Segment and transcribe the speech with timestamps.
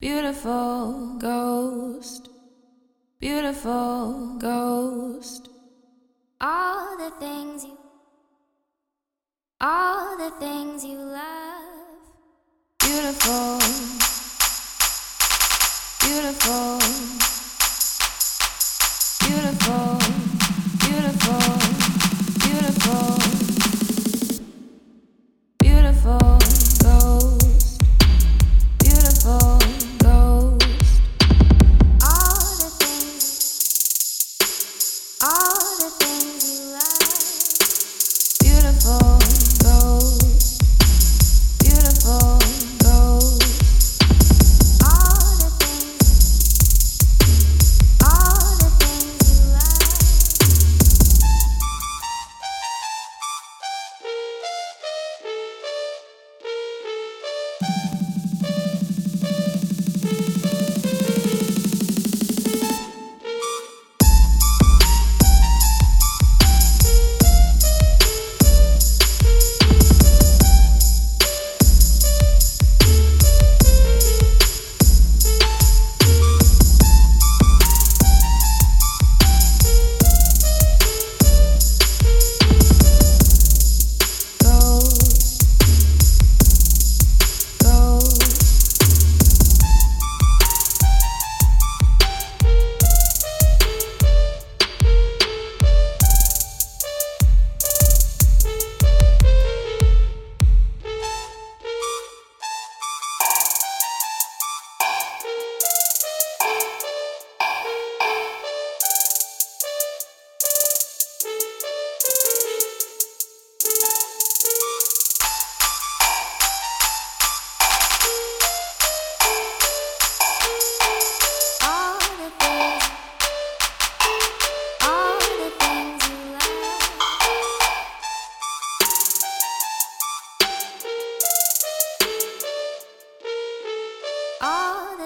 [0.00, 2.28] Beautiful ghost,
[3.18, 5.48] beautiful ghost.
[6.40, 7.76] All the things you,
[9.60, 11.98] all the things you love.
[12.78, 13.58] Beautiful,
[16.06, 16.87] beautiful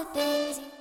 [0.04, 0.71] holidays